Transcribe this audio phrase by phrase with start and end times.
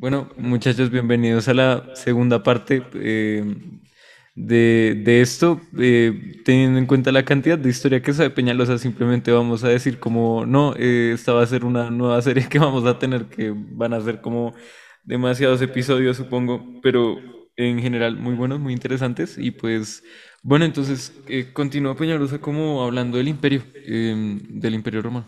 [0.00, 3.44] Bueno, muchachos, bienvenidos a la segunda parte eh,
[4.34, 5.60] de, de esto.
[5.78, 10.00] Eh, teniendo en cuenta la cantidad de historia que sabe Peñalosa, simplemente vamos a decir
[10.00, 13.52] como, no, eh, esta va a ser una nueva serie que vamos a tener, que
[13.54, 14.54] van a ser como
[15.04, 17.18] demasiados episodios, supongo, pero
[17.56, 19.36] en general muy buenos, muy interesantes.
[19.36, 20.02] Y pues,
[20.42, 21.12] bueno, entonces
[21.52, 25.26] continúa Peñalosa como hablando del imperio, del imperio romano.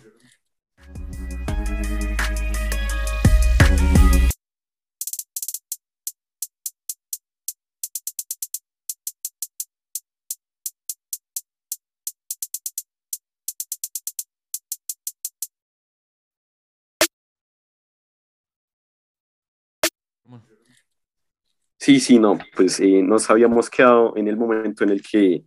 [21.82, 25.42] Sí, sí, no, pues eh, nos habíamos quedado en el momento en el que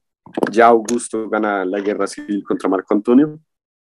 [0.51, 3.39] ya Augusto gana la guerra civil contra Marco Antonio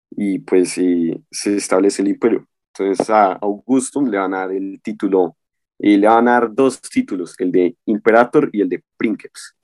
[0.10, 2.48] y pues eh, se establece el imperio.
[2.74, 5.38] Entonces a Augusto le van a dar el título,
[5.78, 9.56] y le van a dar dos títulos, el de imperator y el de princeps.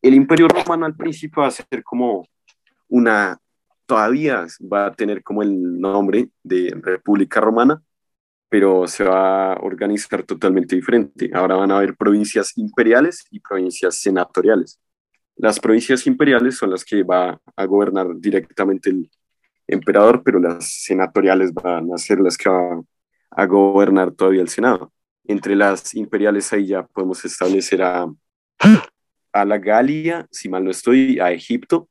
[0.00, 2.28] El imperio romano al principio va a ser como
[2.90, 3.36] una,
[3.86, 7.82] todavía va a tener como el nombre de República Romana,
[8.54, 11.28] pero se va a organizar totalmente diferente.
[11.34, 14.78] Ahora van a haber provincias imperiales y provincias senatoriales.
[15.34, 19.10] Las provincias imperiales son las que va a gobernar directamente el
[19.66, 22.80] emperador, pero las senatoriales van a ser las que va
[23.32, 24.92] a gobernar todavía el Senado.
[25.24, 28.06] Entre las imperiales ahí ya podemos establecer a,
[29.32, 31.88] a la Galia, si mal no estoy, a Egipto,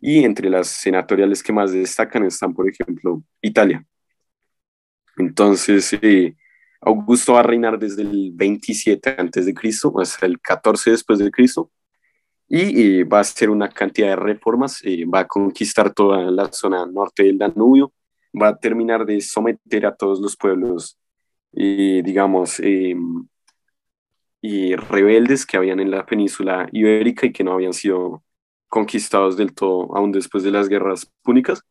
[0.00, 3.84] y entre las senatoriales que más destacan están, por ejemplo, Italia.
[5.16, 6.36] Entonces, eh,
[6.80, 11.30] Augusto va a reinar desde el 27 antes de Cristo hasta el 14 después de
[11.30, 11.70] Cristo
[12.48, 16.84] y va a hacer una cantidad de reformas, eh, va a conquistar toda la zona
[16.86, 17.92] norte del Danubio,
[18.40, 20.98] va a terminar de someter a todos los pueblos,
[21.52, 23.26] digamos, em,
[24.42, 28.22] y rebeldes que habían en la península ibérica y que no habían sido
[28.68, 31.62] conquistados del todo aún después de las guerras púnicas.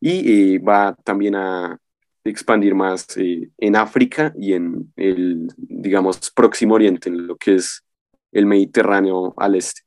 [0.00, 1.78] Y va también a
[2.24, 7.84] expandir más eh, en África y en el, digamos, próximo oriente, en lo que es
[8.30, 9.82] el Mediterráneo al este.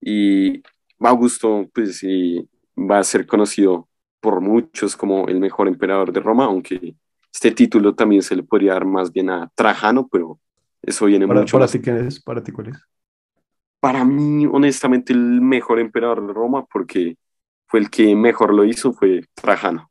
[0.00, 0.62] Y
[0.98, 2.02] Augusto, pues,
[2.76, 3.88] va a ser conocido
[4.20, 6.94] por muchos como el mejor emperador de Roma, aunque
[7.32, 10.38] este título también se le podría dar más bien a Trajano, pero
[10.82, 11.58] eso viene para, mucho.
[11.58, 12.20] Para ti, ¿quién es?
[12.20, 12.78] ¿Para ti cuál es?
[13.78, 17.16] Para mí, honestamente, el mejor emperador de Roma, porque
[17.66, 19.89] fue el que mejor lo hizo, fue Trajano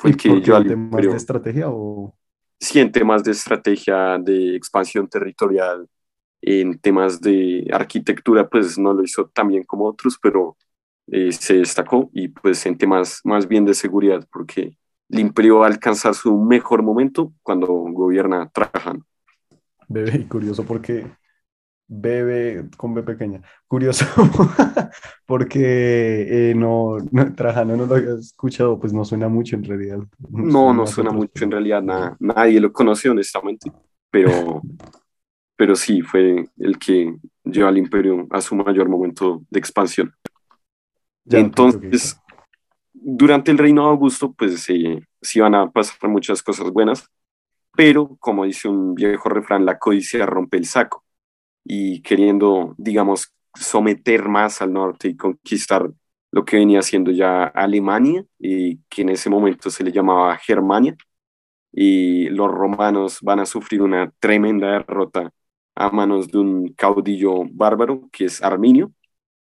[0.00, 2.14] fue que yo al temas de estrategia o
[2.58, 5.86] sí en temas de estrategia de expansión territorial
[6.40, 10.56] en temas de arquitectura pues no lo hizo tan bien como otros pero
[11.08, 14.76] eh, se destacó y pues en temas más bien de seguridad porque
[15.10, 19.04] el imperio va a alcanzar su mejor momento cuando gobierna Trajano.
[19.88, 21.04] Bebé, curioso porque
[21.92, 23.42] Bebe con B pequeña.
[23.66, 24.06] Curioso,
[25.26, 29.98] porque eh, no, no, Trajano no lo había escuchado, pues no suena mucho en realidad.
[30.30, 33.72] No, no suena mucho en realidad, nada, nadie lo conoce honestamente,
[34.08, 34.62] pero,
[35.56, 37.12] pero sí fue el que
[37.42, 40.14] llevó al imperio a su mayor momento de expansión.
[41.28, 42.20] Entonces,
[42.92, 47.10] durante el reino de Augusto, pues sí, sí van a pasar muchas cosas buenas,
[47.74, 51.04] pero como dice un viejo refrán, la codicia rompe el saco
[51.72, 55.88] y queriendo, digamos, someter más al norte y conquistar
[56.32, 60.96] lo que venía siendo ya Alemania, y que en ese momento se le llamaba Germania,
[61.72, 65.30] y los romanos van a sufrir una tremenda derrota
[65.76, 68.92] a manos de un caudillo bárbaro que es Arminio,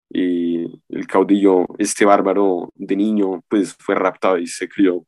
[0.09, 5.05] y el caudillo, este bárbaro de niño, pues fue raptado y se crió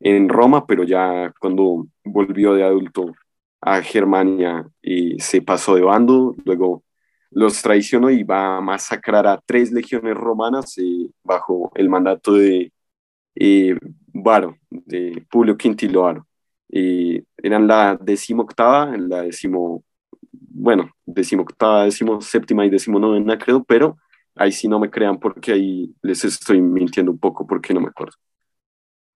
[0.00, 3.14] en Roma, pero ya cuando volvió de adulto
[3.62, 6.84] a Germania y se pasó de bando, luego
[7.30, 12.72] los traicionó y va a masacrar a tres legiones romanas eh, bajo el mandato de
[13.36, 13.76] eh,
[14.12, 16.26] Varo, de Publio Quintilo Varo.
[16.68, 19.84] Eran la decimoctava, la decimo,
[20.30, 23.98] bueno, decimoctava, séptima y decimonovena creo, pero
[24.34, 27.88] ahí sí no me crean porque ahí les estoy mintiendo un poco porque no me
[27.88, 28.16] acuerdo.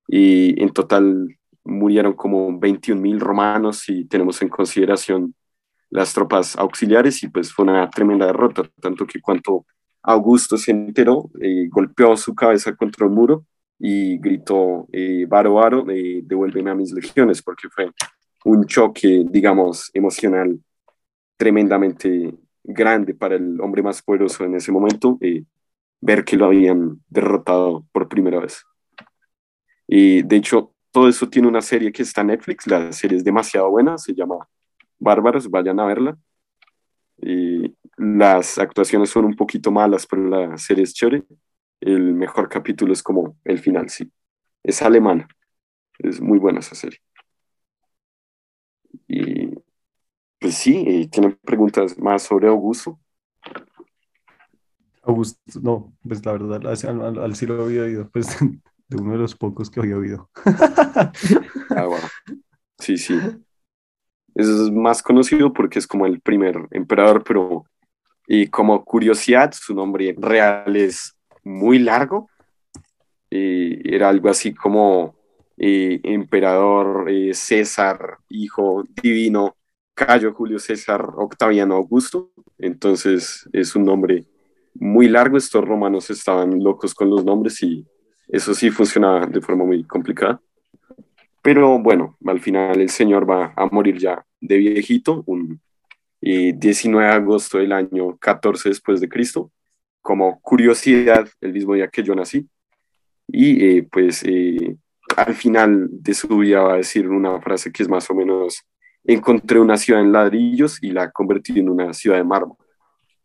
[0.08, 5.34] Y en total murieron como 21 mil romanos si tenemos en consideración
[5.90, 9.66] las tropas auxiliares y pues fue una tremenda derrota, tanto que cuando
[10.02, 13.44] Augusto se enteró, eh, golpeó su cabeza contra el muro
[13.78, 17.90] y gritó, eh, varo, varo, eh, devuélveme a mis legiones, porque fue
[18.44, 20.58] un choque, digamos, emocional
[21.36, 25.44] tremendamente grande para el hombre más poderoso en ese momento, eh,
[26.00, 28.64] ver que lo habían derrotado por primera vez.
[29.86, 33.22] Y de hecho, todo eso tiene una serie que está en Netflix, la serie es
[33.22, 34.48] demasiado buena, se llama
[34.98, 36.16] Bárbaros, vayan a verla.
[37.18, 41.22] Y las actuaciones son un poquito malas, pero la serie es chévere.
[41.82, 44.10] El mejor capítulo es como el final, sí.
[44.62, 45.28] Es alemana.
[45.98, 46.98] Es muy buena esa serie.
[49.06, 49.50] Y
[50.38, 52.98] pues sí, tienen preguntas más sobre Augusto.
[55.02, 58.28] Augusto, no, pues la verdad, al, al, sí lo había oído, pues
[58.88, 60.30] de uno de los pocos que había oído.
[60.44, 62.08] ah, bueno.
[62.78, 63.18] Sí, sí.
[64.34, 67.64] Es más conocido porque es como el primer emperador, pero
[68.26, 72.28] y como curiosidad, su nombre real es muy largo.
[73.30, 75.16] Y era algo así como
[75.56, 79.56] eh, emperador eh, César, hijo divino,
[79.94, 82.32] Cayo Julio César Octaviano Augusto.
[82.58, 84.26] Entonces es un nombre
[84.74, 85.36] muy largo.
[85.36, 87.86] Estos romanos estaban locos con los nombres y
[88.28, 90.40] eso sí funcionaba de forma muy complicada.
[91.42, 95.60] Pero bueno, al final el señor va a morir ya de viejito, un
[96.20, 99.52] 19 de agosto del año 14 después de Cristo,
[100.02, 102.48] como curiosidad, el mismo día que yo nací.
[103.28, 104.76] Y eh, pues eh,
[105.16, 108.64] al final de su vida va a decir una frase que es más o menos,
[109.04, 112.56] encontré una ciudad en ladrillos y la convertí en una ciudad de mármol,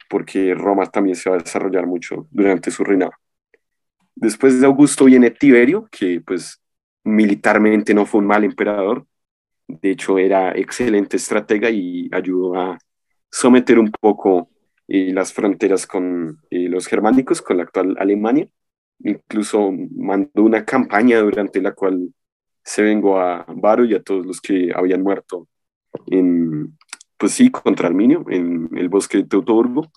[0.10, 3.14] porque Roma también se va a desarrollar mucho durante su reinado.
[4.22, 6.62] Después de Augusto viene Tiberio, que pues
[7.04, 9.08] militarmente no fue un mal emperador,
[9.68, 12.78] de hecho era excelente estratega y ayudó a
[13.32, 14.50] someter un poco
[14.88, 18.48] eh, las fronteras con eh, los germánicos, con la actual Alemania.
[19.00, 22.14] Incluso mandó una campaña durante la cual
[22.64, 25.48] se vengó a Varo y a todos los que habían muerto
[26.06, 26.78] en,
[27.18, 29.92] pues sí, contra Arminio, en el bosque de Teutoburgo.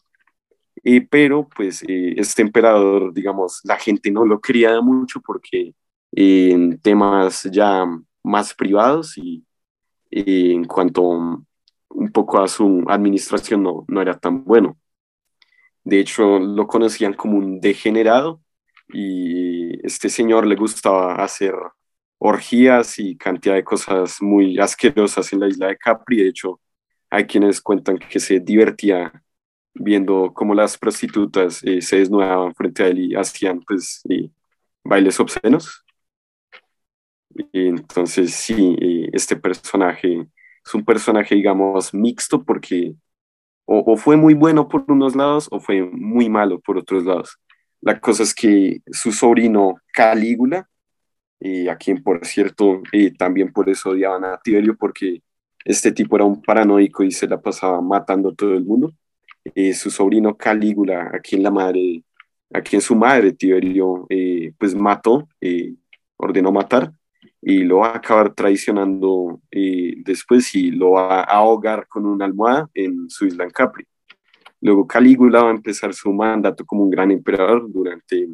[0.84, 5.74] Eh, pero pues este emperador, digamos, la gente no lo quería mucho porque
[6.12, 7.84] en temas ya
[8.22, 9.44] más privados y
[10.10, 11.46] en cuanto
[11.94, 14.78] un poco a su administración no, no era tan bueno.
[15.84, 18.40] De hecho, lo conocían como un degenerado
[18.88, 21.54] y este señor le gustaba hacer
[22.18, 26.18] orgías y cantidad de cosas muy asquerosas en la isla de Capri.
[26.18, 26.60] De hecho,
[27.10, 29.12] hay quienes cuentan que se divertía
[29.74, 34.02] viendo cómo las prostitutas eh, se desnudaban frente a él y hacían pues
[34.84, 35.84] bailes obscenos.
[37.52, 40.26] Entonces, sí, eh, este personaje
[40.64, 42.94] es un personaje, digamos, mixto porque
[43.66, 47.38] o, fue muy bueno por unos lados o fue muy malo por otros lados.
[47.80, 50.68] La cosa es que su sobrino Calígula,
[51.40, 55.22] eh, a quien por cierto eh, también por eso odiaban a Tiberio porque
[55.64, 58.92] este tipo era un paranoico y se la pasaba matando a todo el mundo.
[59.74, 62.02] Su sobrino Calígula, a quien la madre,
[62.52, 64.06] a quien su madre Tiberio
[64.58, 65.28] pues mató,
[66.16, 66.92] ordenó matar,
[67.46, 72.24] y lo va a acabar traicionando y después y lo va a ahogar con una
[72.24, 73.84] almohada en su isla en Capri.
[74.62, 78.28] Luego Calígula va a empezar su mandato como un gran emperador durante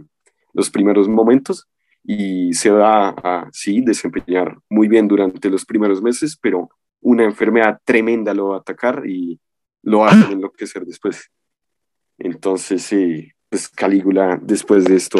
[0.53, 1.69] los primeros momentos
[2.05, 6.71] y se va a, sí, desempeñar muy bien durante los primeros meses, pero
[7.01, 9.41] una enfermedad tremenda lo va a atacar y
[9.82, 11.31] lo va a enloquecer después.
[12.19, 12.88] Entonces,
[13.49, 15.19] pues Calígula después de esto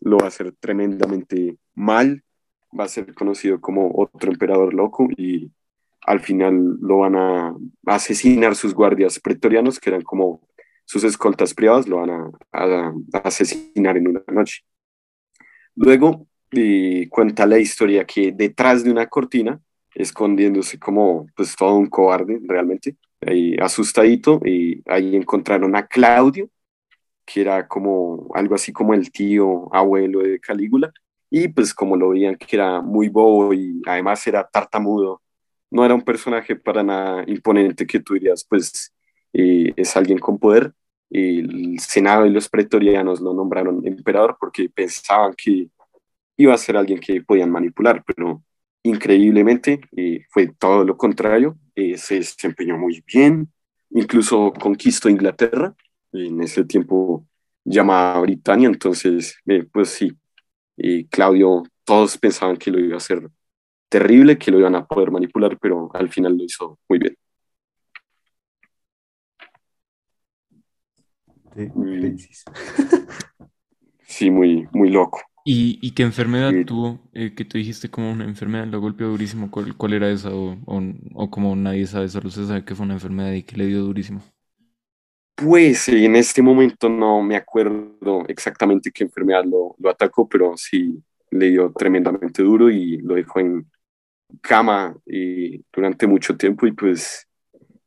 [0.00, 2.22] lo va a hacer tremendamente mal
[2.78, 5.50] va a ser conocido como otro emperador loco y
[6.06, 7.54] al final lo van a
[7.86, 10.40] asesinar sus guardias pretorianos, que eran como
[10.84, 14.62] sus escoltas privados, lo van a, asesinar en una noche.
[15.76, 19.60] Luego eh, cuenta la historia que detrás de una cortina,
[19.94, 26.48] escondiéndose como pues todo un cobarde realmente, ahí asustadito, y ahí encontraron a Claudio,
[27.24, 30.92] que era como algo así como el tío abuelo de Calígula,
[31.30, 35.22] y pues como lo veían que era muy bobo y además era tartamudo,
[35.70, 38.92] no era un personaje para nada imponente que tú dirías, pues
[39.32, 40.74] eh, es alguien con poder.
[41.10, 45.68] El Senado y los pretorianos lo nombraron emperador porque pensaban que
[46.36, 48.42] iba a ser alguien que podían manipular, pero
[48.82, 53.52] increíblemente eh, fue todo lo contrario, eh, se desempeñó muy bien,
[53.90, 55.74] incluso conquistó Inglaterra,
[56.12, 57.26] en ese tiempo
[57.64, 59.38] llamada Britania, entonces,
[59.72, 60.12] pues sí,
[61.10, 63.30] Claudio, todos pensaban que lo iba a hacer
[63.88, 67.16] terrible, que lo iban a poder manipular, pero al final lo hizo muy bien.
[74.06, 75.20] Sí, muy, muy loco.
[75.44, 77.00] ¿Y, qué enfermedad tuvo?
[77.12, 79.50] Eh, que tú dijiste como una enfermedad, lo golpeó durísimo.
[79.50, 80.30] ¿Cuál, era esa?
[80.30, 83.66] O, o, como nadie sabe, solo se sabe que fue una enfermedad y que le
[83.66, 84.22] dio durísimo.
[85.34, 91.02] Pues eh, en este momento no me acuerdo exactamente qué enfermedad lo, atacó, pero sí,
[91.30, 93.66] le dio tremendamente duro y lo dejó en
[94.40, 97.26] cama y durante mucho tiempo y pues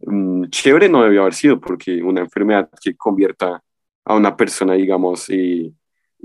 [0.02, 3.62] mm, chévere no debió haber sido porque una enfermedad que convierta
[4.04, 5.72] a una persona, digamos, eh,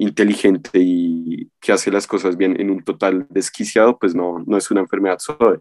[0.01, 4.71] inteligente y que hace las cosas bien en un total desquiciado, pues no, no es
[4.71, 5.61] una enfermedad suave.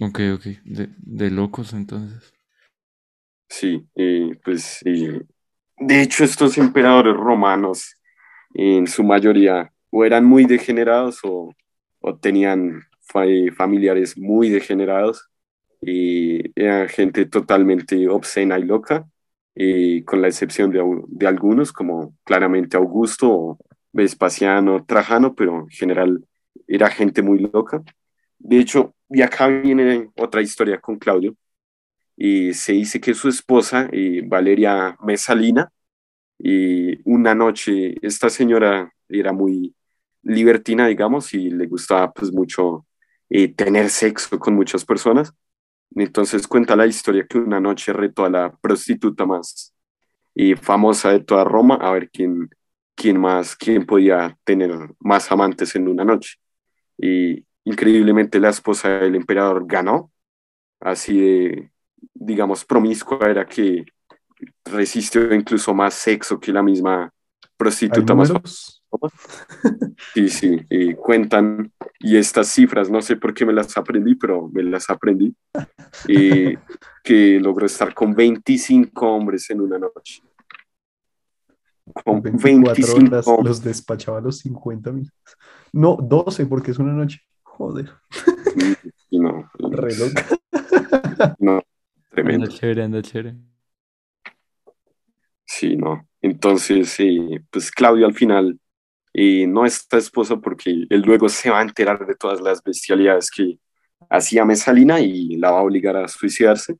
[0.00, 2.32] Ok, ok, de, de locos entonces.
[3.48, 4.80] Sí, eh, pues
[5.78, 7.96] de hecho estos emperadores romanos
[8.54, 11.54] en su mayoría o eran muy degenerados o,
[12.00, 12.82] o tenían
[13.56, 15.28] familiares muy degenerados
[15.80, 19.06] y eran gente totalmente obscena y loca,
[19.56, 23.58] y con la excepción de, de algunos como claramente Augusto
[23.92, 26.24] Vespasiano, Trajano, pero en general
[26.68, 27.82] era gente muy loca.
[28.38, 31.36] De hecho, y acá viene otra historia con Claudio,
[32.16, 33.90] y se dice que su esposa,
[34.24, 35.70] Valeria Mesalina,
[36.38, 39.74] y una noche esta señora era muy
[40.22, 42.86] libertina, digamos, y le gustaba pues mucho
[43.28, 45.32] eh, tener sexo con muchas personas.
[45.94, 49.74] Entonces cuenta la historia que una noche retó a la prostituta más
[50.34, 52.50] y famosa de toda Roma a ver quién,
[52.94, 56.36] quién más, quién podía tener más amantes en una noche.
[56.98, 60.10] Y increíblemente la esposa del emperador ganó,
[60.80, 61.70] así de,
[62.12, 63.86] digamos, promiscua era que
[64.64, 67.12] resistió incluso más sexo que la misma
[67.56, 68.75] prostituta más
[70.14, 74.48] Sí, sí, y cuentan, y estas cifras, no sé por qué me las aprendí, pero
[74.48, 75.34] me las aprendí,
[76.08, 76.56] y
[77.02, 80.22] que logró estar con 25 hombres en una noche.
[82.04, 85.10] Con 25 horas los despachaba a los 50 mil.
[85.72, 87.20] No, 12 porque es una noche.
[87.42, 87.90] Joder.
[89.08, 89.50] Sí, no.
[89.58, 90.26] Re loca.
[91.38, 91.62] No,
[92.10, 92.46] tremendo.
[92.46, 93.36] Anda chévere, anda chévere.
[95.44, 96.06] Sí, no.
[96.20, 98.58] Entonces, sí, pues Claudio al final
[99.18, 103.30] y no está esposo porque él luego se va a enterar de todas las bestialidades
[103.30, 103.58] que
[104.10, 106.76] hacía Mesalina y la va a obligar a suicidarse.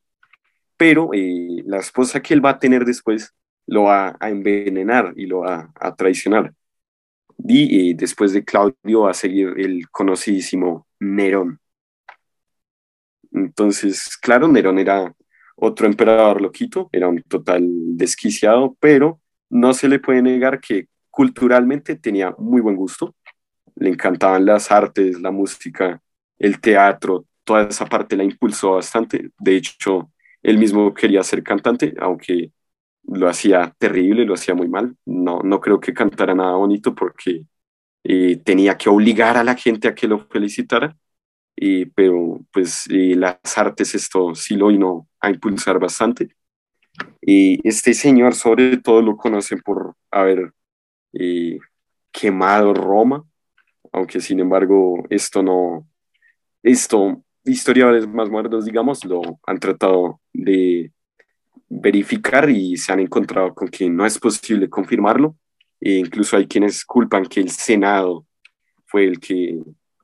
[0.76, 3.35] Pero eh, la esposa que él va a tener después
[3.66, 6.52] lo va a envenenar y lo va a traicionar.
[7.38, 11.59] Y eh, después de Claudio va a seguir el conocidísimo Nerón.
[13.33, 15.11] Entonces, claro, Nerón era
[15.57, 17.64] otro emperador loquito, era un total
[17.97, 20.87] desquiciado, pero no se le puede negar que
[21.17, 23.15] culturalmente tenía muy buen gusto,
[23.77, 25.99] le encantaban las artes, la música,
[26.39, 29.31] el teatro, toda esa parte la impulsó bastante.
[29.39, 32.53] De hecho, él mismo quería ser cantante, aunque
[33.05, 34.95] lo hacía terrible, lo hacía muy mal.
[35.07, 37.47] No, no creo que cantara nada bonito porque
[38.05, 40.95] eh, tenía que obligar a la gente a que lo felicitara.
[41.57, 46.37] Y, pero pues las artes esto sí lo vino a impulsar bastante.
[47.23, 50.53] Y este señor sobre todo lo conocen por haber
[51.19, 51.59] y
[52.13, 53.25] quemado Roma,
[53.93, 55.87] aunque sin embargo esto no,
[56.63, 60.93] esto, historiadores más muertos, digamos, lo han tratado de
[61.69, 65.37] verificar y se han encontrado con que no es posible confirmarlo.
[65.81, 68.27] E incluso hay quienes culpan que el Senado
[68.87, 69.59] fue el que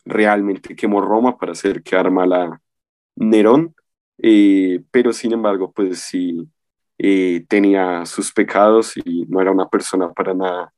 [0.05, 2.61] realmente quemó Roma para hacer que arma
[3.17, 3.75] Nerón,
[4.19, 6.47] eh, pero sin embargo, pues sí
[6.99, 10.73] eh, tenía sus pecados y no era una persona para nada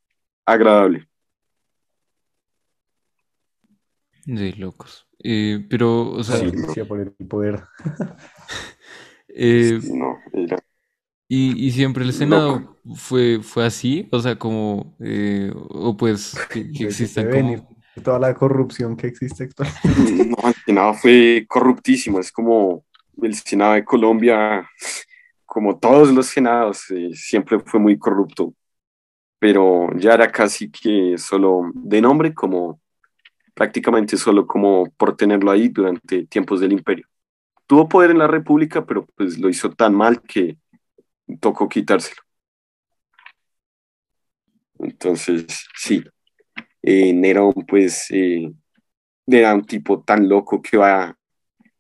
[0.47, 1.09] agradable.
[4.27, 5.07] De locos.
[5.23, 7.63] Eh, pero, o sea, Sí, sí, por el poder.
[9.29, 10.59] eh, No, era-
[11.29, 16.71] y, y siempre el Senado fue, fue así, o sea, como, eh, o pues que,
[16.71, 16.89] que
[17.31, 17.67] como,
[18.03, 20.25] toda la corrupción que existe actualmente.
[20.43, 22.85] no, el Senado fue corruptísimo, es como
[23.23, 24.69] el Senado de Colombia,
[25.47, 28.55] como todos los senados, eh, siempre fue muy corrupto,
[29.45, 32.81] pero ya era casi que solo de nombre, como
[33.53, 37.07] prácticamente solo como por tenerlo ahí durante tiempos del imperio.
[37.67, 40.57] Tuvo poder en la República, pero pues lo hizo tan mal que
[41.41, 42.23] tocó quitárselo.
[44.79, 46.03] Entonces, sí,
[46.81, 48.51] eh, Nerón pues eh,
[49.27, 51.15] era un tipo tan loco que va,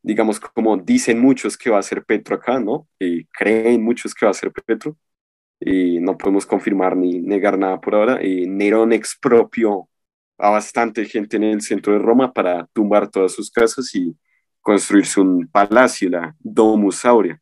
[0.02, 2.86] digamos, como dicen muchos que va a ser Petro acá, ¿no?
[3.00, 4.98] Eh, creen muchos que va a ser Petro,
[5.60, 8.18] y no podemos confirmar ni negar nada por ahora.
[8.20, 9.88] Eh, Nerón expropió
[10.38, 14.16] a bastante gente en el centro de Roma para tumbar todas sus casas y
[14.60, 17.40] construirse un palacio, la Domus Aurea.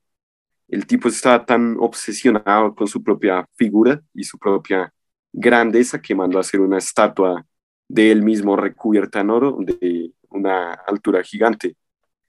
[0.68, 4.92] El tipo estaba tan obsesionado con su propia figura y su propia
[5.32, 7.46] grandeza que mandó a hacer una estatua
[7.88, 11.76] de él mismo recubierta en oro de una altura gigante.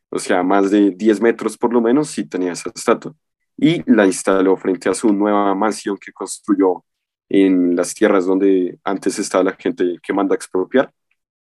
[0.09, 3.15] O sea, más de 10 metros por lo menos sí tenía esa estatua.
[3.57, 6.83] Y la instaló frente a su nueva mansión que construyó
[7.29, 10.91] en las tierras donde antes estaba la gente que manda a expropiar.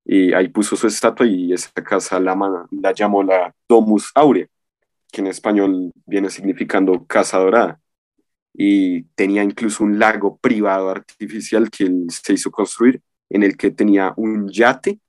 [0.05, 2.37] Y ahí puso su estatua y esa casa la,
[2.71, 4.47] la llamó la Domus Aurea,
[5.11, 7.81] que en español viene significando casa dorada.
[8.53, 13.71] Y tenía incluso un lago privado artificial que él se hizo construir, en el que
[13.71, 15.01] tenía un yate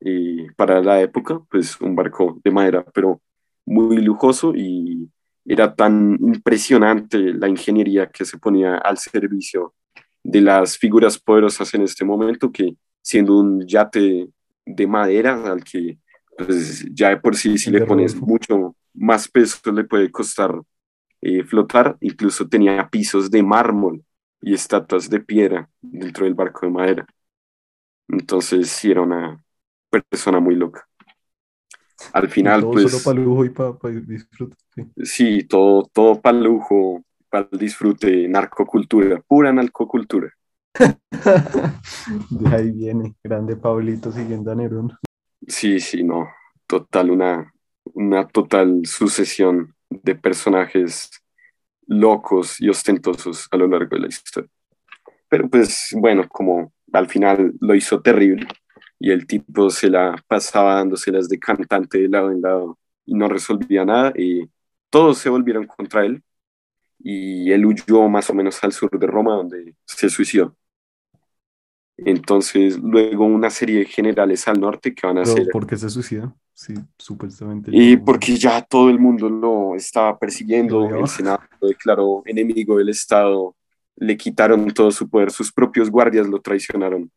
[0.00, 3.20] y para la época, pues un barco de madera, pero
[3.64, 5.10] muy lujoso y
[5.46, 9.74] era tan impresionante la ingeniería que se ponía al servicio
[10.22, 14.28] de las figuras poderosas en este momento que siendo un yate
[14.64, 15.98] de madera al que
[16.36, 20.60] pues, ya de por sí si le pones mucho más peso le puede costar
[21.22, 24.04] eh, flotar, incluso tenía pisos de mármol
[24.40, 27.06] y estatuas de piedra dentro del barco de madera.
[28.08, 29.42] Entonces sí era una
[29.90, 30.85] persona muy loca.
[32.12, 32.90] Al final, todo pues...
[32.90, 33.76] Solo para lujo y para
[34.06, 34.56] disfrute.
[35.02, 35.44] Sí.
[35.44, 40.32] todo, todo para lujo, para el disfrute, narcocultura, pura narcocultura.
[42.30, 44.92] De ahí viene, grande Pablito siguiendo a Nerón.
[45.46, 46.28] Sí, sí, no,
[46.66, 47.52] total, una,
[47.94, 51.10] una total sucesión de personajes
[51.86, 54.50] locos y ostentosos a lo largo de la historia.
[55.28, 58.46] Pero pues bueno, como al final lo hizo terrible
[58.98, 63.28] y el tipo se la pasaba dándoselas de cantante de lado en lado y no
[63.28, 64.48] resolvía nada y
[64.90, 66.22] todos se volvieron contra él
[66.98, 70.56] y él huyó más o menos al sur de Roma donde se suicidó.
[71.98, 75.48] Entonces, luego una serie de generales al norte que van a ser...
[75.50, 76.34] ¿Por qué se suicida?
[76.52, 77.70] Sí, supuestamente.
[77.72, 82.90] Y porque ya todo el mundo lo estaba persiguiendo, el Senado lo declaró enemigo del
[82.90, 83.54] Estado,
[83.96, 87.10] le quitaron todo su poder, sus propios guardias lo traicionaron.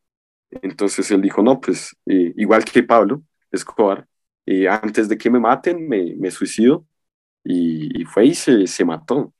[0.51, 4.07] Entonces él dijo, no, pues eh, igual que Pablo Escobar,
[4.45, 6.85] eh, antes de que me maten, me, me suicido.
[7.43, 9.33] Y, fue y se, se mató.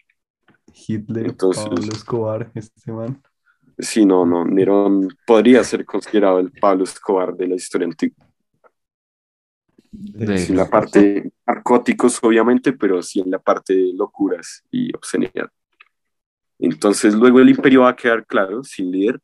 [0.73, 3.21] Hitler, Entonces, Pablo Escobar, este man.
[3.77, 8.25] Sí, no, no, Nerón podría ser considerado el Pablo Escobar de la historia antigua.
[9.93, 15.49] en la parte narcóticos, obviamente, pero sí en la parte de locuras y obscenidad.
[16.59, 19.19] Entonces, luego el imperio va a quedar claro, sin líder,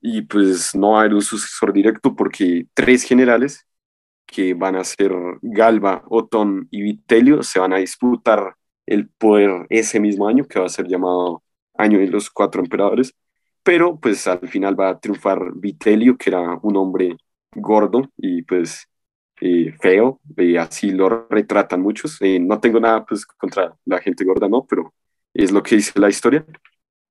[0.00, 3.66] y pues no haber un sucesor directo porque tres generales,
[4.26, 8.56] que van a ser Galba, Otón y Vitelio, se van a disputar
[8.86, 11.42] el poder ese mismo año, que va a ser llamado
[11.74, 13.14] Año de los Cuatro Emperadores
[13.68, 17.18] pero pues al final va a triunfar Vitelio, que era un hombre
[17.54, 18.88] gordo y pues
[19.42, 22.16] eh, feo, y así lo retratan muchos.
[22.22, 24.94] Eh, no tengo nada pues contra la gente gorda, no, pero
[25.34, 26.46] es lo que dice la historia.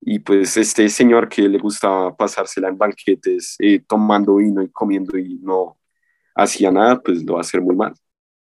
[0.10, 5.18] Y pues este señor que le gustaba pasársela en banquetes, eh, tomando vino y comiendo
[5.18, 5.78] y no
[6.34, 7.94] hacía nada, pues lo va a hacer muy mal.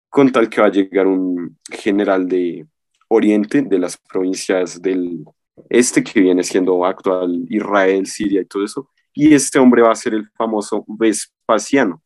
[0.07, 2.67] Con tal que va a llegar un general de
[3.07, 5.25] Oriente, de las provincias del
[5.67, 9.95] este que viene siendo actual Israel, Siria y todo eso, y este hombre va a
[9.95, 11.99] ser el famoso Vespasiano,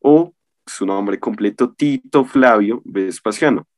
[0.00, 0.34] o
[0.66, 3.68] su nombre completo, Tito Flavio Vespasiano,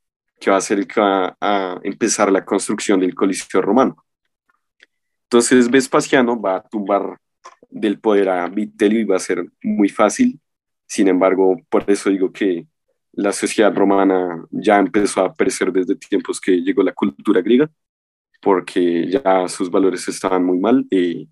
[0.40, 4.05] que va a ser el que va a empezar la construcción del Coliseo Romano.
[5.26, 7.18] Entonces Vespasiano va a tumbar
[7.68, 10.40] del poder a Vitelio y va a ser muy fácil.
[10.86, 12.66] Sin embargo, por eso digo que
[13.12, 17.70] la sociedad romana ya empezó a perecer desde tiempos que llegó la cultura griega
[18.42, 20.86] porque ya sus valores estaban muy mal.
[20.90, 21.28] y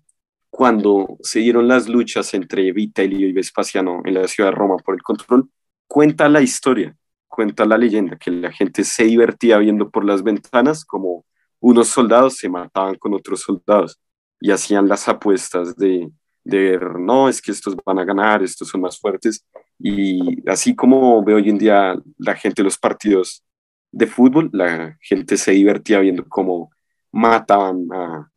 [0.49, 4.95] cuando se dieron las luchas entre Vitelio y Vespasiano en la ciudad de Roma por
[4.95, 5.49] el control,
[5.85, 6.95] cuenta la historia,
[7.27, 11.25] cuenta la leyenda, que la gente se divertía viendo por las ventanas como
[11.65, 13.99] unos soldados se mataban con otros soldados
[14.39, 16.11] y hacían las apuestas de,
[16.43, 19.43] de no, es que estos van a ganar, estos son más fuertes.
[19.79, 23.43] Y así como ve hoy en día la gente los partidos
[23.91, 26.69] de fútbol, la gente se divertía viendo cómo
[27.11, 28.31] mataban a,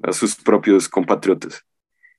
[0.00, 1.64] a sus propios compatriotas.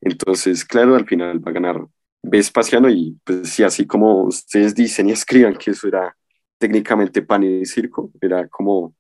[0.01, 1.88] Entonces, claro, al final va a ganar
[2.21, 6.15] Vespasiano y pues sí, así como ustedes dicen y escriban que eso era
[6.58, 8.93] técnicamente pan y circo, era como,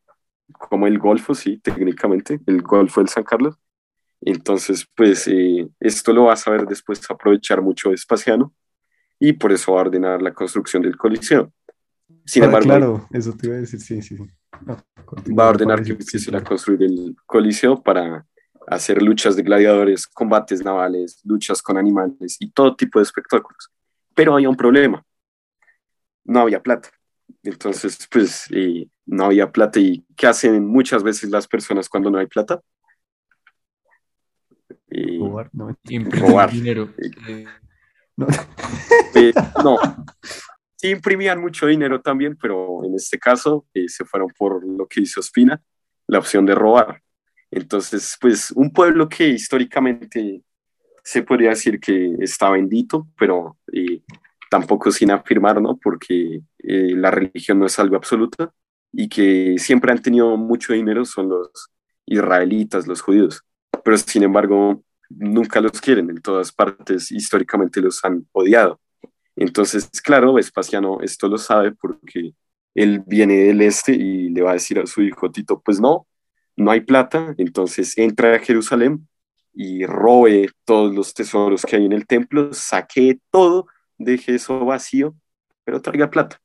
[0.51, 3.55] como el Golfo, sí, técnicamente, el Golfo del San Carlos.
[4.21, 8.53] Entonces, pues eh, esto lo va a saber después aprovechar mucho Vespasiano
[9.19, 11.51] y por eso va a ordenar la construcción del Coliseo.
[12.25, 14.17] Sin embargo, claro, eso te iba a decir, sí, sí.
[14.17, 15.33] sí.
[15.33, 18.25] va a ordenar que empiecen a construir el coliseo para
[18.67, 23.69] hacer luchas de gladiadores, combates navales, luchas con animales y todo tipo de espectáculos.
[24.15, 25.03] Pero había un problema.
[26.23, 26.89] No había plata.
[27.43, 28.47] Entonces, pues,
[29.05, 29.79] no había plata.
[29.79, 32.61] ¿Y qué hacen muchas veces las personas cuando no hay plata?
[35.19, 35.75] robar, no.
[36.11, 36.51] robar.
[36.51, 36.89] dinero.
[38.17, 38.27] no.
[39.15, 39.77] Eh, no,
[40.83, 45.01] sí imprimían mucho dinero también, pero en este caso eh, se fueron por lo que
[45.01, 45.61] hizo Ospina,
[46.07, 47.01] la opción de robar.
[47.49, 50.43] Entonces, pues un pueblo que históricamente
[51.03, 54.01] se podría decir que está bendito, pero eh,
[54.53, 55.77] tampoco sin afirmar, ¿no?
[55.77, 58.53] Porque eh, la religión no es algo absoluto
[58.91, 61.71] y que siempre han tenido mucho dinero son los
[62.05, 63.41] israelitas, los judíos,
[63.83, 68.79] pero sin embargo nunca los quieren, en todas partes históricamente los han odiado.
[69.35, 72.35] Entonces, claro, Vespasiano esto lo sabe porque
[72.75, 76.05] él viene del este y le va a decir a su hijo Tito, pues no,
[76.55, 79.07] no hay plata, entonces entra a Jerusalén
[79.51, 83.65] y robe todos los tesoros que hay en el templo, saque todo,
[83.97, 85.15] deje eso vacío,
[85.63, 86.39] pero traiga plata.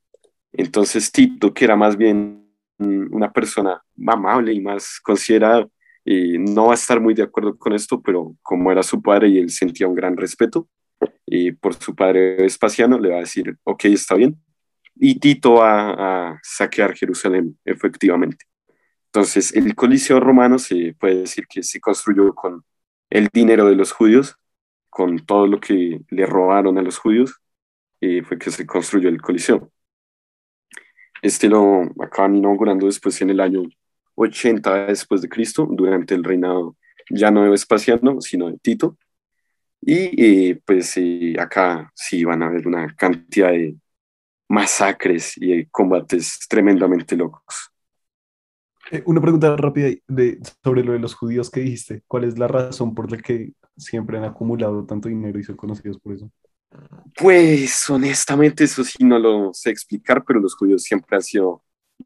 [0.53, 2.47] Entonces Tito, que era más bien
[2.79, 5.69] una persona amable y más considerada,
[6.05, 9.29] eh, no va a estar muy de acuerdo con esto, pero como era su padre
[9.29, 10.69] y él sentía un gran respeto
[11.27, 14.37] y por su padre Vespasiano, le va a decir, ok, está bien.
[14.97, 18.47] Y Tito va a saquear Jerusalén, efectivamente.
[19.07, 22.65] Entonces, el Coliseo romano se puede decir que se construyó con
[23.11, 24.37] el dinero de los judíos,
[24.99, 27.41] con todo lo que le robaron a los judíos,
[28.01, 29.71] y fue que se construyó el Coliseo.
[31.23, 33.63] Este lo acaban inaugurando después en el año
[34.17, 36.77] 80 después de Cristo, durante el reinado
[37.11, 38.99] ya no de Vespasiano, sino de Tito.
[39.81, 40.99] Y pues
[41.39, 43.77] acá sí van a haber una cantidad de
[44.49, 47.71] masacres y combates tremendamente locos.
[48.91, 52.03] Eh, una pregunta rápida de, sobre lo de los judíos que dijiste.
[52.09, 55.99] ¿Cuál es la razón por la que siempre han acumulado tanto dinero y son conocidos
[55.99, 56.31] por eso?
[57.17, 61.62] Pues honestamente eso sí no lo sé explicar, pero los judíos siempre han sido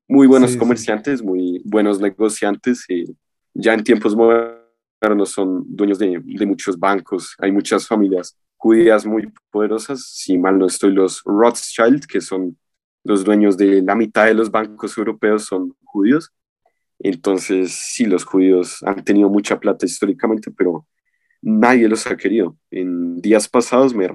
[0.08, 2.84] muy buenos comerciantes, muy buenos negociantes.
[2.88, 3.16] Y
[3.54, 7.34] ya en tiempos modernos son dueños de, de, muchos bancos.
[7.38, 10.06] Hay muchas familias judías muy poderosas.
[10.06, 12.56] Si mal no estoy, los Rothschild, que son
[13.04, 16.32] los dueños de la mitad de los bancos europeos, son judíos.
[17.00, 20.86] Entonces, sí, los judíos han tenido mucha plata históricamente, pero
[21.42, 22.56] nadie los ha querido.
[22.70, 24.08] En días pasados me,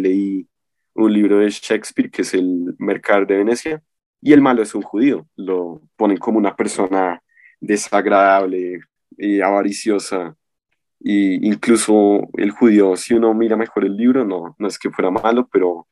[0.00, 0.48] leí
[0.94, 3.82] un libro de Shakespeare que es El Mercader de Venecia,
[4.20, 5.26] y el malo es un judío.
[5.36, 7.22] Lo ponen como una persona
[7.60, 8.80] desagradable
[9.16, 10.36] y avariciosa.
[11.00, 15.10] Y incluso el judío, si uno mira mejor el libro, no, no es que fuera
[15.10, 15.86] malo, pero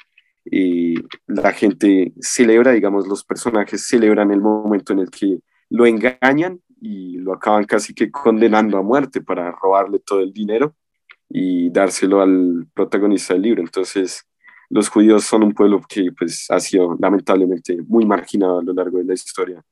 [0.45, 0.95] y
[1.27, 5.39] la gente celebra, digamos, los personajes celebran el momento en el que
[5.71, 10.75] lo engañan y lo acaban casi que condenando a muerte para robarle todo el dinero
[11.29, 13.63] y dárselo al protagonista del libro.
[13.63, 14.27] Entonces,
[14.69, 18.99] los judíos son un pueblo que pues, ha sido lamentablemente muy marginado a lo largo
[18.99, 19.63] de la historia.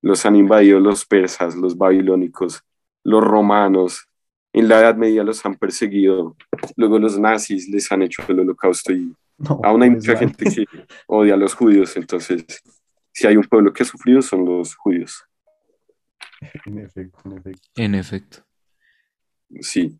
[0.00, 2.62] Los han invadido los persas, los babilónicos,
[3.04, 4.08] los romanos,
[4.54, 6.36] en la Edad Media los han perseguido,
[6.74, 9.14] luego los nazis les han hecho el holocausto y
[9.62, 10.64] aún hay mucha gente que
[11.06, 12.44] odia a los judíos, entonces
[13.12, 15.29] si hay un pueblo que ha sufrido son los judíos.
[16.66, 17.68] En efecto, en efecto.
[17.76, 18.38] En efecto.
[19.60, 19.98] Sí.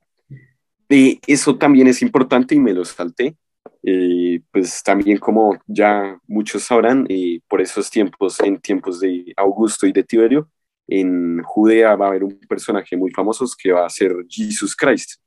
[0.89, 3.37] Y eso también es importante y me lo salté.
[3.83, 9.87] Eh, pues también como ya muchos sabrán, eh, por esos tiempos, en tiempos de Augusto
[9.87, 10.51] y de Tiberio,
[10.87, 15.21] en Judea va a haber un personaje muy famoso que va a ser Jesus Christ,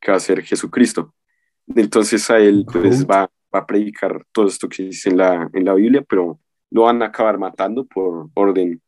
[0.00, 1.14] que va a ser Jesucristo.
[1.74, 5.64] Entonces a él pues, va, va, a predicar todo esto que dice en la, en
[5.64, 8.80] la Biblia, pero lo van a acabar matando por orden,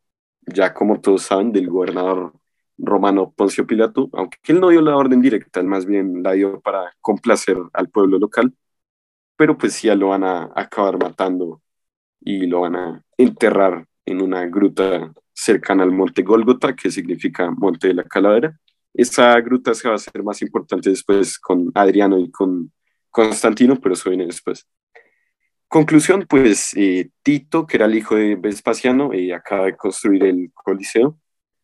[0.47, 2.33] ya como todos saben, del gobernador
[2.77, 6.59] romano Poncio Pilato, aunque él no dio la orden directa, él más bien la dio
[6.61, 8.53] para complacer al pueblo local,
[9.37, 11.61] pero pues ya lo van a acabar matando
[12.21, 17.89] y lo van a enterrar en una gruta cercana al monte Gólgota, que significa monte
[17.89, 18.57] de la calavera.
[18.93, 22.71] Esa gruta se va a hacer más importante después con Adriano y con
[23.09, 24.65] Constantino, pero eso viene después.
[25.75, 30.49] Conclusión, pues eh, Tito, que era el hijo de Vespasiano, eh, acaba de construir el
[30.53, 31.19] Coliseo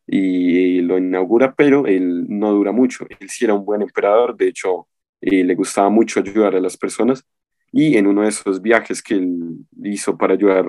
[0.06, 3.06] y, lo inaugura, pero él no dura mucho.
[3.08, 4.90] Él sí era un buen emperador, de hecho,
[5.22, 7.24] eh, le gustaba mucho ayudar a las personas.
[7.72, 10.66] Y en uno de esos viajes que él hizo para ayudar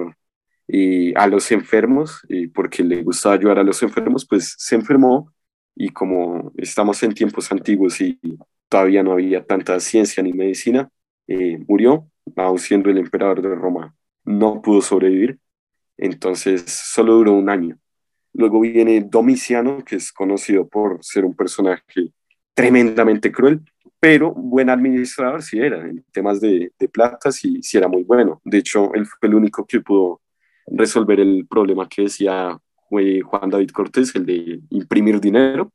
[1.17, 2.25] a los enfermos,
[2.55, 5.33] porque le gustaba ayudar a los enfermos, pues se enfermó.
[5.75, 8.21] Y como estamos en tiempos antiguos y
[8.69, 10.89] todavía no había tanta ciencia ni medicina,
[11.67, 15.39] murió aún siendo el emperador de Roma, no pudo sobrevivir,
[15.97, 17.79] entonces solo duró un año.
[18.35, 22.13] Luego viene Domiciano, que es conocido por ser un personaje
[22.55, 23.61] tremendamente cruel,
[24.01, 28.41] pero buen administrador sí era, en temas de, de plata sí, sí era muy bueno.
[28.45, 30.21] De hecho, él fue el único que pudo
[30.67, 32.59] resolver el problema que decía
[32.89, 35.73] Juan David Cortés, el de imprimir dinero.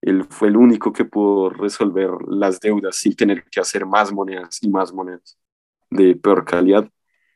[0.00, 4.58] Él fue el único que pudo resolver las deudas sin tener que hacer más monedas
[4.62, 5.38] y más monedas
[5.90, 6.88] de peor calidad,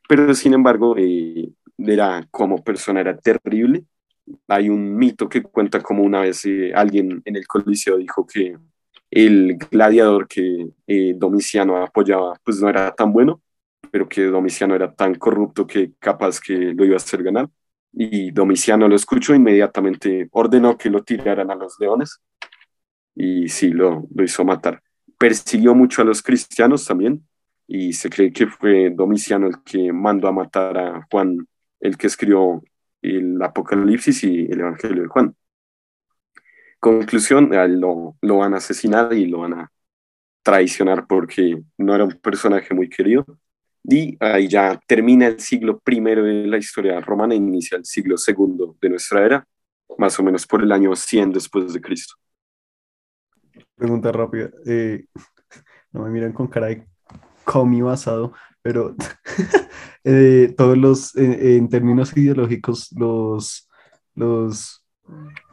[0.08, 3.84] pero sin embargo, eh, era como persona era terrible
[4.48, 8.56] hay un mito que cuenta como una vez eh, alguien en el Coliseo dijo que
[9.10, 13.42] el gladiador que eh, Domiciano apoyaba pues no era tan bueno,
[13.90, 17.48] pero que Domiciano era tan corrupto que capaz que lo iba a hacer ganar.
[17.92, 22.20] Y Domiciano lo escuchó, inmediatamente ordenó que lo tiraran a los leones
[23.16, 24.80] y sí, lo, lo hizo matar.
[25.18, 27.26] Persiguió mucho a los cristianos también
[27.72, 31.46] y se cree que fue Domiciano el que mandó a matar a Juan,
[31.78, 32.64] el que escribió
[33.00, 35.36] el Apocalipsis y el Evangelio de Juan.
[36.80, 39.72] Conclusión, lo, lo van a asesinar y lo van a
[40.42, 43.24] traicionar porque no era un personaje muy querido.
[43.84, 48.76] Y ahí ya termina el siglo primero de la historia romana, inicia el siglo segundo
[48.80, 49.46] de nuestra era,
[49.96, 52.16] más o menos por el año 100 después de Cristo.
[53.76, 54.50] Pregunta rápida.
[54.66, 55.04] Eh,
[55.92, 56.89] no me miran con cara de
[57.50, 58.32] comi basado,
[58.62, 58.94] pero
[60.04, 63.68] eh, todos los, en términos ideológicos, los,
[64.14, 64.84] los,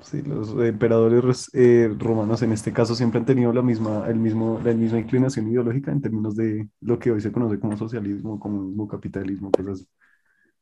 [0.02, 4.62] sí, los emperadores eh, romanos en este caso siempre han tenido la misma, el mismo,
[4.64, 8.88] la misma inclinación ideológica en términos de lo que hoy se conoce como socialismo, como
[8.88, 9.88] capitalismo, cosas así.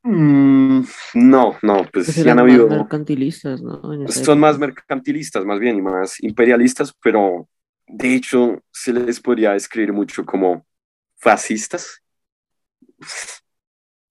[0.04, 0.84] Mm,
[1.16, 3.82] no, no, pues, Pues eran han más habido, mercantilistas, ¿no?
[4.08, 7.50] Son más mercantilistas más bien y más imperialistas, pero
[7.88, 10.64] de hecho se les podría describir mucho como
[11.18, 12.04] fascistas.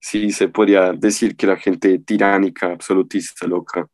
[0.00, 3.86] Sí, se podría decir que la gente tiránica, absolutista, loca,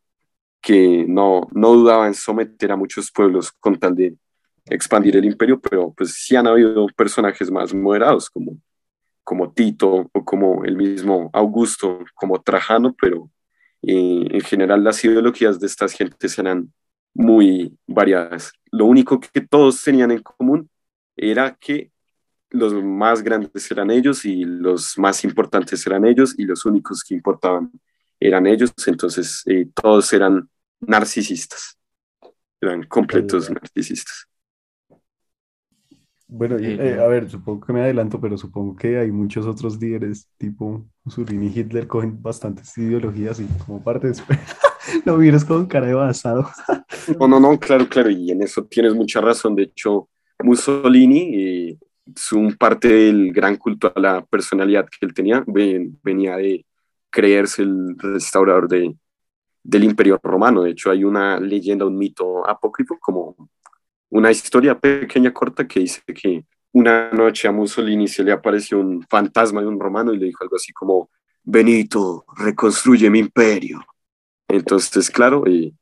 [0.61, 4.17] que no, no dudaba en someter a muchos pueblos con tal de
[4.67, 8.59] expandir el imperio, pero pues sí han habido personajes más moderados como,
[9.25, 13.31] como Tito o como el mismo Augusto, como Trajano, pero
[13.83, 16.73] eh, en general las ideologías de estas gentes eran
[17.15, 18.53] muy variadas.
[18.71, 20.69] Lo único que todos tenían en común
[21.17, 21.91] era que
[22.51, 27.15] los más grandes eran ellos y los más importantes eran ellos y los únicos que
[27.15, 27.71] importaban
[28.21, 30.49] eran ellos, entonces eh, todos eran
[30.81, 31.79] narcisistas,
[32.61, 34.27] eran completos narcisistas.
[36.29, 39.47] Bueno, y, Eh, eh, a ver, supongo que me adelanto, pero supongo que hay muchos
[39.47, 44.25] otros líderes, tipo Mussolini y Hitler, cogen bastantes ideologías y como parte de eso.
[45.05, 46.49] No mires con cara de basado.
[47.19, 49.55] No, no, no, claro, claro, y en eso tienes mucha razón.
[49.57, 50.09] De hecho,
[50.43, 51.79] Mussolini, eh,
[52.17, 56.67] su un parte del gran culto a la personalidad que él tenía, ven- venía de
[57.11, 58.95] creerse el restaurador de,
[59.63, 60.63] del Imperio Romano.
[60.63, 63.37] De hecho, hay una leyenda, un mito apócrifo, como
[64.11, 69.03] una historia pequeña, corta, que dice que una noche a Mussolini se le apareció un
[69.09, 71.11] fantasma de un romano y le dijo algo así como,
[71.43, 73.85] Benito, reconstruye mi imperio.
[74.49, 75.75] Entonces, claro, y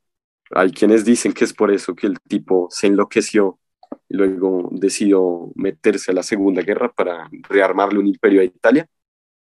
[0.50, 3.58] hay quienes dicen que es por eso que el tipo se enloqueció
[4.08, 8.88] y luego decidió meterse a la Segunda Guerra para rearmarle un imperio a Italia,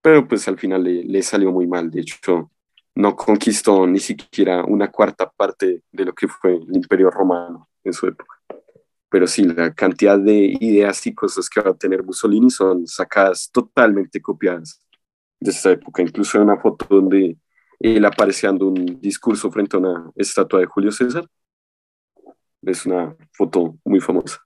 [0.01, 1.89] pero pues al final le, le salió muy mal.
[1.89, 2.51] De hecho,
[2.95, 7.93] no conquistó ni siquiera una cuarta parte de lo que fue el imperio romano en
[7.93, 8.35] su época.
[9.09, 13.49] Pero sí, la cantidad de ideas y cosas que va a tener Mussolini son sacadas
[13.51, 14.79] totalmente copiadas
[15.39, 16.01] de esta época.
[16.01, 17.37] Incluso hay una foto donde
[17.79, 21.27] él aparece dando un discurso frente a una estatua de Julio César.
[22.61, 24.39] Es una foto muy famosa.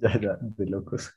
[0.02, 1.14] Ya, ya, de locos.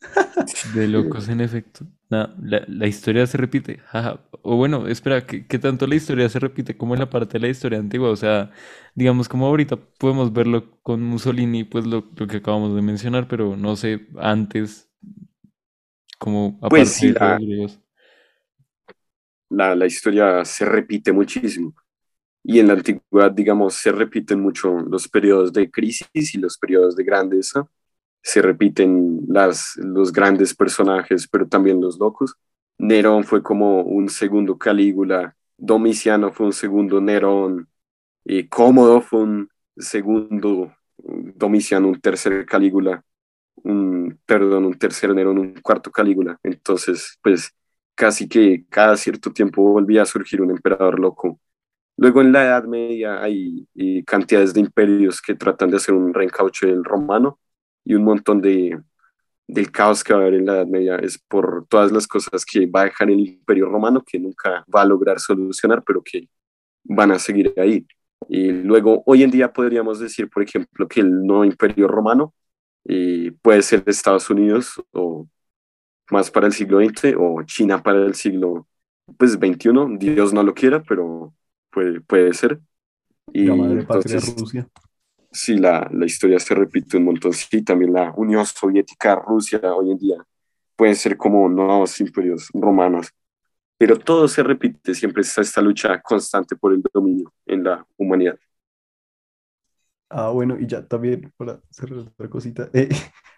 [0.62, 1.86] De locos, en efecto.
[2.10, 3.80] Nah, la, la historia se repite.
[3.80, 4.22] jaja.
[4.42, 7.40] O bueno, espera, ¿qué, qué tanto la historia se repite como en la parte de
[7.42, 8.10] la historia antigua?
[8.10, 8.52] O sea,
[8.96, 13.58] digamos como ahorita podemos verlo con Mussolini, pues lo, lo que acabamos de mencionar, pero
[13.58, 14.90] no sé, antes,
[16.20, 17.40] como aparte Pues sí, de la-.
[19.50, 21.76] La, la historia se repite muchísimo.
[22.44, 26.96] Y en la antigüedad, digamos, se repiten mucho los periodos de crisis y los periodos
[26.96, 27.68] de grandeza.
[28.24, 32.36] Se repiten las, los grandes personajes, pero también los locos.
[32.80, 37.70] Nerón fue como un segundo Calígula, Domiciano fue un segundo Nerón,
[38.26, 43.04] y Cómodo fue un segundo Domiciano, un tercer Calígula,
[43.56, 46.40] un, perdón, un tercer Nerón, un cuarto Calígula.
[46.44, 47.54] Entonces, pues
[47.96, 51.40] casi que cada cierto tiempo volvía a surgir un emperador loco.
[51.98, 56.14] Luego en la Edad Media hay eh, cantidades de imperios que tratan de hacer un
[56.14, 57.40] reencauche del romano
[57.86, 58.80] y un montón de,
[59.48, 62.46] del caos que va a haber en la Edad Media es por todas las cosas
[62.46, 66.28] que va a dejar el imperio romano que nunca va a lograr solucionar, pero que
[66.84, 67.86] van a seguir ahí.
[68.30, 72.34] Y luego, hoy en día podríamos decir, por ejemplo, que el nuevo imperio romano
[72.86, 75.28] eh, puede ser Estados Unidos o
[76.12, 78.68] más para el siglo XX o China para el siglo
[79.18, 79.98] pues, XXI.
[79.98, 81.34] Dios no lo quiera, pero
[81.70, 82.60] puede, puede ser.
[83.32, 84.68] Y La madre patria entonces, Rusia.
[85.34, 87.34] Sí, la, la historia se repite un montón.
[87.34, 90.18] Sí, también la Unión Soviética, Rusia hoy en día
[90.76, 93.10] pueden ser como nuevos imperios romanos.
[93.78, 98.38] pero todo se repite, siempre está esta lucha constante por el dominio en la humanidad.
[100.10, 102.90] Ah, bueno, y ya también para cerrar otra cosita, eh,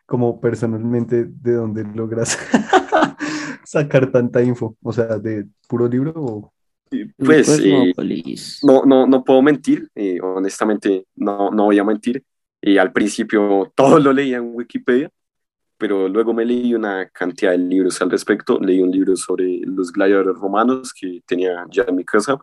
[0.06, 2.38] como personalmente, ¿de dónde logras
[3.66, 4.78] sacar tanta info?
[4.84, 6.55] O sea, ¿de puro libro o...?
[7.18, 7.94] Pues eh,
[8.64, 12.24] no, no, no puedo mentir, eh, honestamente no, no voy a mentir.
[12.62, 15.10] Y al principio todo lo leía en Wikipedia,
[15.78, 18.60] pero luego me leí una cantidad de libros al respecto.
[18.60, 22.40] Leí un libro sobre los gladiadores romanos que tenía ya en mi casa.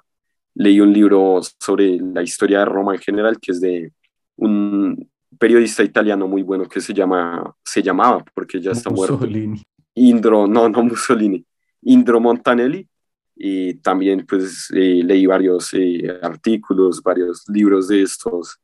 [0.55, 3.93] Leí un libro sobre la historia de Roma en general, que es de
[4.37, 9.47] un periodista italiano muy bueno que se llama, se llamaba, porque ya está Mussolini.
[9.47, 9.65] muerto.
[9.95, 11.45] Indro, no, no Mussolini,
[11.83, 12.87] Indro Montanelli.
[13.37, 18.61] Y también pues eh, leí varios eh, artículos, varios libros de estos.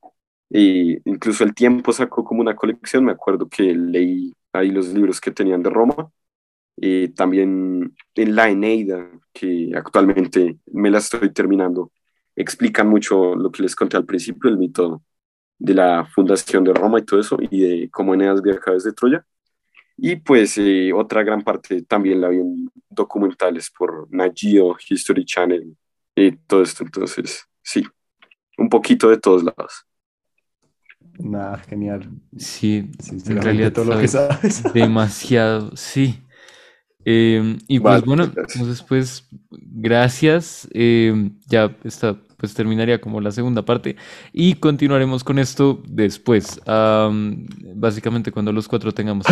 [0.51, 5.21] E incluso el tiempo sacó como una colección, me acuerdo que leí ahí los libros
[5.21, 6.11] que tenían de Roma.
[6.77, 11.93] Y también en la Eneida, que actualmente me la estoy terminando,
[12.37, 15.03] explican mucho lo que les conté al principio, el mito
[15.59, 19.27] de la fundación de Roma y todo eso, y de cómo Eneas viaja desde Troya.
[20.01, 25.77] Y pues eh, otra gran parte también la vi en documentales por Nagio, History Channel
[26.15, 26.85] y todo esto.
[26.85, 27.85] Entonces, sí,
[28.57, 29.85] un poquito de todos lados.
[31.19, 32.09] Nada, genial.
[32.37, 32.89] Sí,
[33.27, 34.63] en realidad todo lo que sabes.
[34.73, 36.23] demasiado, sí.
[37.05, 40.69] Em, y pues bueno, entonces pues gracias.
[40.75, 43.97] Em, ya está, pues terminaría como la segunda parte
[44.33, 46.61] y continuaremos con esto después,
[47.75, 49.27] básicamente cuando los cuatro tengamos.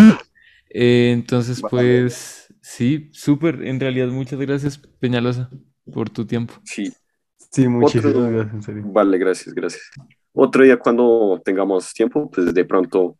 [0.70, 5.50] Eh, entonces pues sí, súper, en realidad muchas gracias Peñalosa
[5.92, 6.54] por tu tiempo.
[6.64, 6.92] Sí.
[7.50, 9.90] Sí, muchísimas gracias, Vale, gracias, gracias.
[10.32, 13.16] Otro día cuando tengamos tiempo, pues de pronto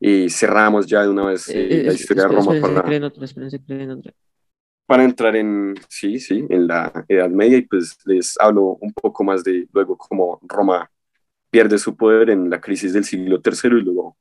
[0.00, 3.10] y cerramos ya de una vez eh, la historia de Roma para,
[4.86, 9.24] para entrar en, sí, sí, en la Edad Media y pues les hablo un poco
[9.24, 10.90] más de luego cómo Roma
[11.50, 14.16] pierde su poder en la crisis del siglo III y luego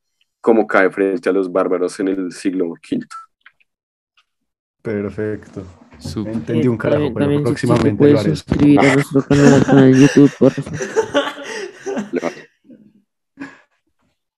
[0.47, 3.05] cómo cae frente a los bárbaros en el siglo V.
[4.81, 5.61] Perfecto.
[6.25, 8.29] Entendí un carajo, pero próximamente lo haré.
[8.29, 10.79] suscribir a nuestro canal, de YouTube, por favor.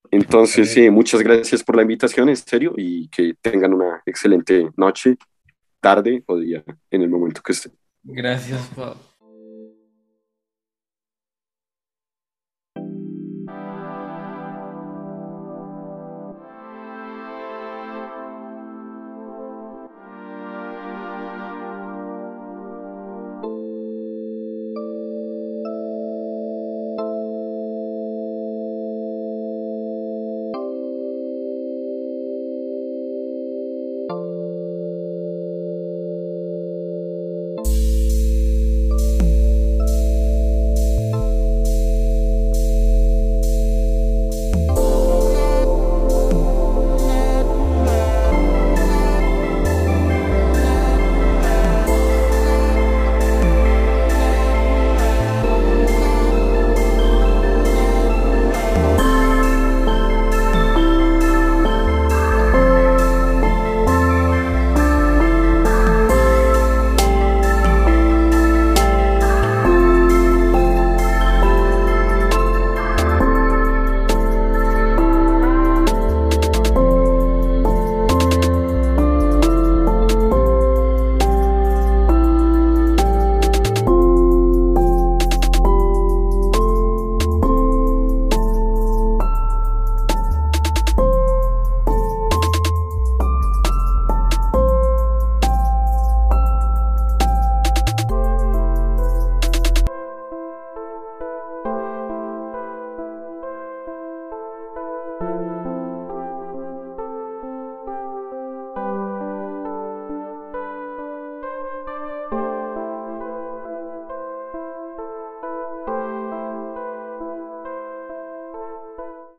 [0.10, 5.16] Entonces, sí, muchas gracias por la invitación, en serio, y que tengan una excelente noche,
[5.80, 7.74] tarde o día en el momento que estén.
[8.02, 9.09] Gracias, Pablo.